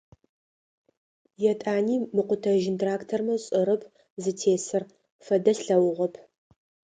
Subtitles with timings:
[1.51, 3.81] Етӏани мыкъутэжьын трактормэ сшӏэрэп
[4.23, 4.83] зытесыр,
[5.25, 6.13] фэдэ слъэгъугъэп.